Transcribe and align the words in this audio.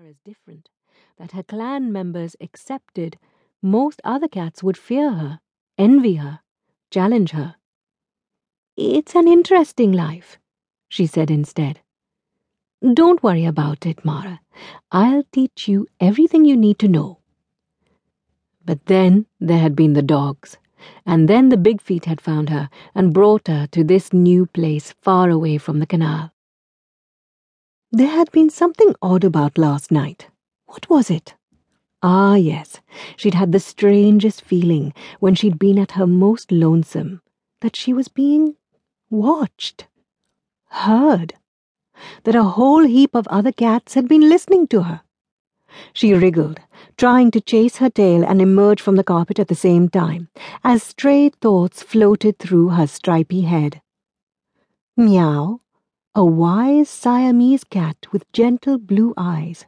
her 0.00 0.08
as 0.08 0.16
different, 0.24 0.68
that 1.18 1.32
her 1.32 1.42
clan 1.42 1.92
members 1.92 2.34
accepted, 2.40 3.18
most 3.60 4.00
other 4.02 4.28
cats 4.28 4.62
would 4.62 4.76
fear 4.76 5.12
her, 5.12 5.40
envy 5.76 6.14
her, 6.14 6.40
challenge 6.90 7.32
her. 7.32 7.56
It's 8.76 9.14
an 9.14 9.28
interesting 9.28 9.92
life, 9.92 10.38
she 10.88 11.06
said 11.06 11.30
instead. 11.30 11.80
Don't 12.94 13.22
worry 13.22 13.44
about 13.44 13.84
it, 13.84 14.02
Mara. 14.02 14.40
I'll 14.90 15.24
teach 15.32 15.68
you 15.68 15.86
everything 16.00 16.46
you 16.46 16.56
need 16.56 16.78
to 16.78 16.88
know. 16.88 17.18
But 18.64 18.86
then 18.86 19.26
there 19.38 19.58
had 19.58 19.76
been 19.76 19.92
the 19.92 20.02
dogs, 20.02 20.56
and 21.04 21.28
then 21.28 21.50
the 21.50 21.58
Big 21.58 21.82
Feet 21.82 22.06
had 22.06 22.22
found 22.22 22.48
her 22.48 22.70
and 22.94 23.12
brought 23.12 23.48
her 23.48 23.66
to 23.72 23.84
this 23.84 24.14
new 24.14 24.46
place 24.46 24.94
far 25.02 25.28
away 25.28 25.58
from 25.58 25.78
the 25.78 25.86
canal. 25.86 26.32
There 27.92 28.08
had 28.08 28.30
been 28.30 28.50
something 28.50 28.94
odd 29.02 29.24
about 29.24 29.58
last 29.58 29.90
night. 29.90 30.28
What 30.66 30.88
was 30.88 31.10
it? 31.10 31.34
Ah, 32.02 32.36
yes, 32.36 32.80
she'd 33.16 33.34
had 33.34 33.50
the 33.50 33.58
strangest 33.58 34.42
feeling 34.42 34.94
when 35.18 35.34
she'd 35.34 35.58
been 35.58 35.76
at 35.76 35.92
her 35.92 36.06
most 36.06 36.52
lonesome 36.52 37.20
that 37.60 37.74
she 37.74 37.92
was 37.92 38.06
being 38.06 38.54
watched, 39.10 39.88
heard, 40.68 41.34
that 42.22 42.36
a 42.36 42.44
whole 42.44 42.86
heap 42.86 43.16
of 43.16 43.26
other 43.26 43.50
cats 43.50 43.94
had 43.94 44.06
been 44.06 44.28
listening 44.28 44.68
to 44.68 44.82
her. 44.82 45.02
She 45.92 46.14
wriggled, 46.14 46.60
trying 46.96 47.32
to 47.32 47.40
chase 47.40 47.78
her 47.78 47.90
tail 47.90 48.24
and 48.24 48.40
emerge 48.40 48.80
from 48.80 48.94
the 48.94 49.04
carpet 49.04 49.40
at 49.40 49.48
the 49.48 49.54
same 49.56 49.88
time, 49.88 50.28
as 50.62 50.84
stray 50.84 51.28
thoughts 51.28 51.82
floated 51.82 52.38
through 52.38 52.68
her 52.68 52.86
stripy 52.86 53.42
head. 53.42 53.82
Miao, 54.96 55.60
a 56.20 56.24
wise 56.24 56.90
Siamese 56.90 57.64
cat 57.64 57.96
with 58.12 58.30
gentle 58.34 58.76
blue 58.76 59.14
eyes. 59.16 59.64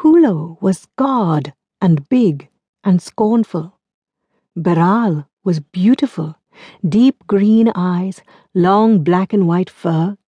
Hulo 0.00 0.60
was 0.60 0.80
scarred 0.80 1.54
and 1.80 2.06
big 2.10 2.50
and 2.84 3.00
scornful. 3.00 3.78
Beraal 4.54 5.26
was 5.42 5.60
beautiful, 5.60 6.36
deep 6.86 7.26
green 7.26 7.72
eyes, 7.74 8.20
long 8.52 9.02
black 9.02 9.32
and 9.32 9.48
white 9.48 9.70
fur. 9.70 10.18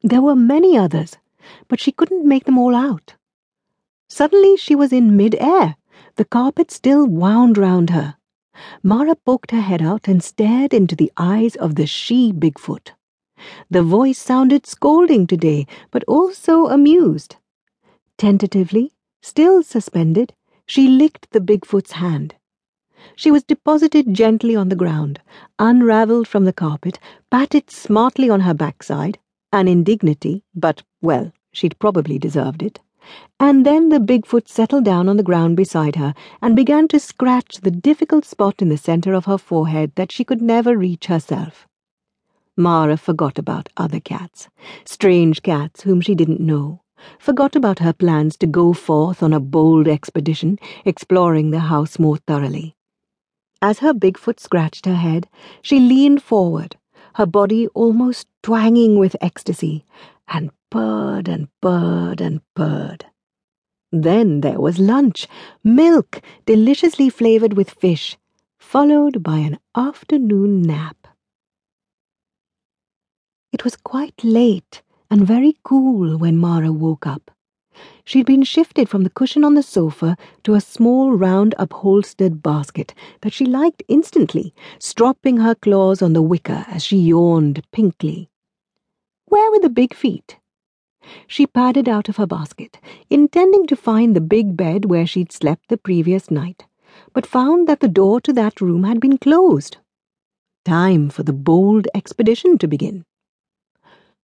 There 0.00 0.22
were 0.22 0.34
many 0.34 0.78
others, 0.78 1.18
but 1.68 1.78
she 1.78 1.92
couldn't 1.92 2.26
make 2.26 2.44
them 2.44 2.56
all 2.56 2.74
out. 2.74 3.16
Suddenly 4.08 4.56
she 4.56 4.74
was 4.74 4.90
in 4.90 5.18
mid-air, 5.18 5.76
the 6.16 6.24
carpet 6.24 6.70
still 6.70 7.06
wound 7.06 7.58
round 7.58 7.90
her. 7.90 8.16
Mara 8.82 9.16
poked 9.16 9.50
her 9.50 9.60
head 9.60 9.82
out 9.82 10.08
and 10.08 10.24
stared 10.24 10.72
into 10.72 10.96
the 10.96 11.12
eyes 11.18 11.56
of 11.56 11.74
the 11.74 11.86
she-Bigfoot. 11.86 12.92
The 13.70 13.82
voice 13.82 14.18
sounded 14.18 14.66
scolding 14.66 15.26
today, 15.26 15.66
but 15.90 16.04
also 16.08 16.66
amused. 16.66 17.36
Tentatively, 18.18 18.92
still 19.20 19.62
suspended, 19.62 20.34
she 20.66 20.88
licked 20.88 21.30
the 21.30 21.40
Bigfoot's 21.40 21.92
hand. 21.92 22.34
She 23.16 23.30
was 23.30 23.42
deposited 23.42 24.14
gently 24.14 24.54
on 24.54 24.68
the 24.68 24.76
ground, 24.76 25.20
unravelled 25.58 26.28
from 26.28 26.44
the 26.44 26.52
carpet, 26.52 26.98
patted 27.30 27.70
smartly 27.70 28.30
on 28.30 28.40
her 28.40 28.54
backside, 28.54 29.18
an 29.52 29.68
indignity, 29.68 30.44
but, 30.54 30.82
well, 31.00 31.32
she'd 31.52 31.78
probably 31.78 32.18
deserved 32.18 32.62
it. 32.62 32.80
And 33.40 33.66
then 33.66 33.88
the 33.88 33.98
Bigfoot 33.98 34.46
settled 34.46 34.84
down 34.84 35.08
on 35.08 35.16
the 35.16 35.24
ground 35.24 35.56
beside 35.56 35.96
her 35.96 36.14
and 36.40 36.54
began 36.54 36.86
to 36.88 37.00
scratch 37.00 37.56
the 37.60 37.70
difficult 37.72 38.24
spot 38.24 38.62
in 38.62 38.68
the 38.68 38.78
center 38.78 39.12
of 39.12 39.24
her 39.24 39.38
forehead 39.38 39.92
that 39.96 40.12
she 40.12 40.24
could 40.24 40.40
never 40.40 40.76
reach 40.78 41.06
herself. 41.06 41.66
Mara 42.56 42.98
forgot 42.98 43.38
about 43.38 43.70
other 43.78 44.00
cats, 44.00 44.48
strange 44.84 45.42
cats 45.42 45.82
whom 45.82 46.00
she 46.00 46.14
didn't 46.14 46.40
know, 46.40 46.82
forgot 47.18 47.56
about 47.56 47.78
her 47.78 47.94
plans 47.94 48.36
to 48.36 48.46
go 48.46 48.74
forth 48.74 49.22
on 49.22 49.32
a 49.32 49.40
bold 49.40 49.88
expedition, 49.88 50.58
exploring 50.84 51.50
the 51.50 51.60
house 51.60 51.98
more 51.98 52.18
thoroughly. 52.18 52.76
As 53.62 53.78
her 53.78 53.94
Bigfoot 53.94 54.38
scratched 54.38 54.86
her 54.86 54.96
head, 54.96 55.28
she 55.62 55.80
leaned 55.80 56.22
forward, 56.22 56.76
her 57.14 57.26
body 57.26 57.68
almost 57.68 58.26
twanging 58.42 58.98
with 58.98 59.16
ecstasy, 59.20 59.84
and 60.28 60.50
purred 60.68 61.28
and 61.28 61.48
purred 61.60 62.20
and 62.20 62.40
purred. 62.54 63.06
Then 63.90 64.40
there 64.40 64.60
was 64.60 64.78
lunch, 64.78 65.26
milk, 65.62 66.20
deliciously 66.46 67.08
flavored 67.08 67.54
with 67.54 67.70
fish, 67.70 68.16
followed 68.58 69.22
by 69.22 69.38
an 69.38 69.58
afternoon 69.74 70.62
nap. 70.62 71.01
It 73.52 73.64
was 73.64 73.76
quite 73.76 74.24
late 74.24 74.82
and 75.10 75.26
very 75.26 75.58
cool 75.62 76.16
when 76.16 76.38
Mara 76.38 76.72
woke 76.72 77.06
up. 77.06 77.30
She'd 78.04 78.26
been 78.26 78.44
shifted 78.44 78.88
from 78.88 79.04
the 79.04 79.10
cushion 79.10 79.44
on 79.44 79.54
the 79.54 79.62
sofa 79.62 80.16
to 80.44 80.54
a 80.54 80.60
small 80.60 81.12
round 81.12 81.54
upholstered 81.58 82.42
basket 82.42 82.94
that 83.20 83.32
she 83.32 83.44
liked 83.44 83.82
instantly, 83.88 84.54
stropping 84.78 85.36
her 85.36 85.54
claws 85.54 86.00
on 86.00 86.14
the 86.14 86.22
wicker 86.22 86.64
as 86.68 86.82
she 86.82 86.96
yawned 86.96 87.62
pinkly. 87.72 88.30
Where 89.26 89.50
were 89.50 89.60
the 89.60 89.68
big 89.68 89.94
feet? 89.94 90.38
She 91.26 91.46
padded 91.46 91.88
out 91.88 92.08
of 92.08 92.16
her 92.16 92.26
basket, 92.26 92.78
intending 93.10 93.66
to 93.66 93.76
find 93.76 94.16
the 94.16 94.20
big 94.20 94.56
bed 94.56 94.86
where 94.86 95.06
she'd 95.06 95.32
slept 95.32 95.68
the 95.68 95.76
previous 95.76 96.30
night, 96.30 96.64
but 97.12 97.26
found 97.26 97.68
that 97.68 97.80
the 97.80 97.88
door 97.88 98.20
to 98.22 98.32
that 98.32 98.60
room 98.60 98.84
had 98.84 99.00
been 99.00 99.18
closed. 99.18 99.76
Time 100.64 101.10
for 101.10 101.22
the 101.22 101.32
bold 101.32 101.88
expedition 101.94 102.56
to 102.58 102.68
begin. 102.68 103.04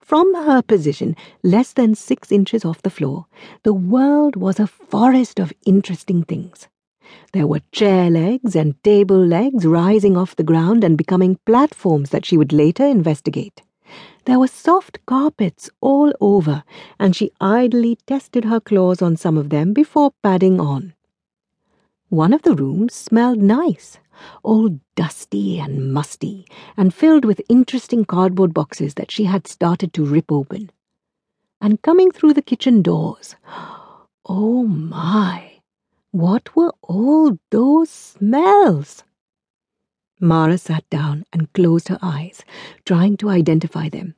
From 0.09 0.33
her 0.35 0.63
position, 0.63 1.17
less 1.43 1.75
than 1.75 1.95
six 1.95 2.33
inches 2.33 2.65
off 2.65 2.81
the 2.81 2.89
floor, 2.89 3.27
the 3.63 3.75
world 3.75 4.37
was 4.37 4.59
a 4.59 4.67
forest 4.67 5.39
of 5.39 5.53
interesting 5.67 6.23
things. 6.23 6.67
There 7.35 7.47
were 7.47 7.61
chair 7.73 8.09
legs 8.09 8.57
and 8.57 8.83
table 8.83 9.23
legs 9.23 9.67
rising 9.67 10.17
off 10.17 10.35
the 10.35 10.51
ground 10.51 10.83
and 10.83 10.97
becoming 10.97 11.39
platforms 11.45 12.09
that 12.09 12.25
she 12.25 12.39
would 12.39 12.55
later 12.55 12.87
investigate. 12.87 13.61
There 14.25 14.39
were 14.39 14.49
soft 14.49 15.05
carpets 15.05 15.69
all 15.83 16.15
over, 16.23 16.65
and 16.99 17.15
she 17.15 17.31
idly 17.39 17.99
tested 18.07 18.47
her 18.47 18.61
claws 18.61 19.03
on 19.03 19.19
some 19.19 19.37
of 19.37 19.51
them 19.51 19.75
before 19.75 20.13
padding 20.23 20.59
on. 20.59 20.95
One 22.09 22.33
of 22.33 22.45
the 22.45 22.55
rooms 22.55 22.95
smelled 22.95 23.43
nice, 23.43 23.99
all 24.43 24.79
dusty 24.97 25.59
and 25.59 25.93
musty, 25.93 26.47
and 26.77 26.95
filled 26.95 27.25
with 27.25 27.43
interesting 27.49 28.05
cardboard 28.05 28.55
boxes 28.55 28.95
that 28.95 29.11
she 29.11 29.25
had 29.25 29.47
started 29.47 29.93
to 29.93 30.05
rip 30.05 30.31
open. 30.31 30.71
And 31.61 31.83
coming 31.83 32.11
through 32.11 32.35
the 32.35 32.43
kitchen 32.43 32.83
doors, 32.83 33.37
oh 34.27 34.65
my, 34.65 35.61
what 36.11 36.57
were 36.57 36.73
all 36.83 37.39
those 37.51 37.91
smells? 37.91 39.05
Mara 40.21 40.59
sat 40.59 40.89
down 40.91 41.25
and 41.33 41.53
closed 41.53 41.89
her 41.89 41.99
eyes, 42.03 42.43
trying 42.85 43.17
to 43.19 43.29
identify 43.29 43.89
them. 43.89 44.15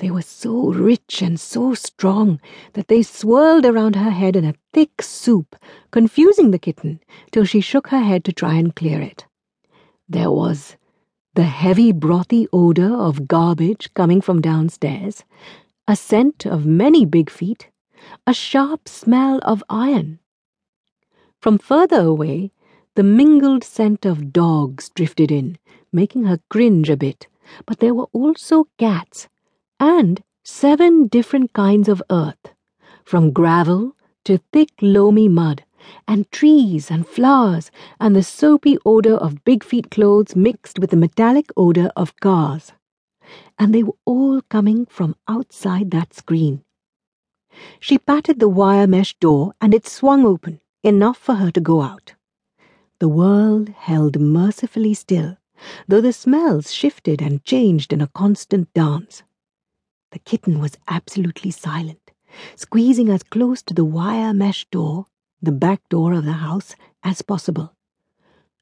They 0.00 0.10
were 0.10 0.22
so 0.22 0.72
rich 0.72 1.22
and 1.22 1.38
so 1.38 1.72
strong 1.74 2.40
that 2.72 2.88
they 2.88 3.04
swirled 3.04 3.64
around 3.64 3.94
her 3.94 4.10
head 4.10 4.34
in 4.34 4.44
a 4.44 4.56
thick 4.72 5.00
soup, 5.00 5.54
confusing 5.92 6.50
the 6.50 6.58
kitten 6.58 6.98
till 7.30 7.44
she 7.44 7.60
shook 7.60 7.88
her 7.88 8.00
head 8.00 8.24
to 8.24 8.32
try 8.32 8.54
and 8.54 8.74
clear 8.74 9.00
it. 9.00 9.27
There 10.08 10.30
was 10.30 10.76
the 11.34 11.44
heavy 11.44 11.92
brothy 11.92 12.48
odor 12.50 12.94
of 12.94 13.28
garbage 13.28 13.92
coming 13.92 14.22
from 14.22 14.40
downstairs, 14.40 15.24
a 15.86 15.94
scent 15.94 16.46
of 16.46 16.64
many 16.64 17.04
big 17.04 17.28
feet, 17.28 17.68
a 18.26 18.32
sharp 18.32 18.88
smell 18.88 19.38
of 19.42 19.62
iron. 19.68 20.18
From 21.40 21.58
further 21.58 22.00
away, 22.00 22.52
the 22.94 23.02
mingled 23.02 23.62
scent 23.62 24.06
of 24.06 24.32
dogs 24.32 24.88
drifted 24.88 25.30
in, 25.30 25.58
making 25.92 26.24
her 26.24 26.40
cringe 26.48 26.88
a 26.88 26.96
bit, 26.96 27.26
but 27.66 27.78
there 27.78 27.94
were 27.94 28.08
also 28.12 28.66
cats, 28.78 29.28
and 29.78 30.22
seven 30.42 31.06
different 31.06 31.52
kinds 31.52 31.86
of 31.86 32.02
earth, 32.10 32.54
from 33.04 33.30
gravel 33.30 33.94
to 34.24 34.38
thick 34.52 34.70
loamy 34.80 35.28
mud, 35.28 35.64
and 36.06 36.30
trees 36.30 36.90
and 36.90 37.06
flowers, 37.06 37.70
and 38.00 38.14
the 38.14 38.22
soapy 38.22 38.78
odor 38.84 39.14
of 39.14 39.44
big 39.44 39.62
feet 39.62 39.90
clothes 39.90 40.34
mixed 40.36 40.78
with 40.78 40.90
the 40.90 40.96
metallic 40.96 41.50
odor 41.56 41.90
of 41.96 42.16
cars. 42.20 42.72
And 43.58 43.74
they 43.74 43.82
were 43.82 43.96
all 44.04 44.40
coming 44.42 44.86
from 44.86 45.16
outside 45.26 45.90
that 45.90 46.14
screen. 46.14 46.64
She 47.80 47.98
patted 47.98 48.40
the 48.40 48.48
wire 48.48 48.86
mesh 48.86 49.14
door 49.18 49.52
and 49.60 49.74
it 49.74 49.86
swung 49.86 50.24
open, 50.24 50.60
enough 50.82 51.18
for 51.18 51.34
her 51.34 51.50
to 51.50 51.60
go 51.60 51.82
out. 51.82 52.14
The 53.00 53.08
world 53.08 53.68
held 53.68 54.20
mercifully 54.20 54.94
still, 54.94 55.36
though 55.86 56.00
the 56.00 56.12
smells 56.12 56.72
shifted 56.72 57.20
and 57.20 57.44
changed 57.44 57.92
in 57.92 58.00
a 58.00 58.08
constant 58.08 58.72
dance. 58.74 59.22
The 60.12 60.18
kitten 60.18 60.58
was 60.60 60.78
absolutely 60.88 61.50
silent, 61.50 62.12
squeezing 62.56 63.08
as 63.08 63.22
close 63.22 63.62
to 63.62 63.74
the 63.74 63.84
wire 63.84 64.32
mesh 64.32 64.66
door, 64.70 65.06
the 65.40 65.52
back 65.52 65.88
door 65.88 66.12
of 66.12 66.24
the 66.24 66.32
house, 66.32 66.74
as 67.02 67.22
possible. 67.22 67.74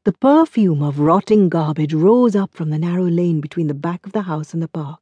The 0.04 0.12
perfume 0.12 0.82
of 0.82 1.00
rotting 1.00 1.48
garbage 1.48 1.94
rose 1.94 2.36
up 2.36 2.54
from 2.54 2.70
the 2.70 2.78
narrow 2.78 3.06
lane 3.06 3.40
between 3.40 3.66
the 3.66 3.74
back 3.74 4.06
of 4.06 4.12
the 4.12 4.22
house 4.22 4.54
and 4.54 4.62
the 4.62 4.68
park. 4.68 5.00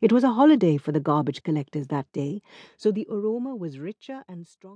It 0.00 0.12
was 0.12 0.24
a 0.24 0.32
holiday 0.32 0.76
for 0.76 0.92
the 0.92 1.00
garbage 1.00 1.42
collectors 1.42 1.88
that 1.88 2.10
day, 2.12 2.42
so 2.76 2.92
the 2.92 3.06
aroma 3.10 3.56
was 3.56 3.78
richer 3.78 4.22
and 4.28 4.46
stronger. 4.46 4.72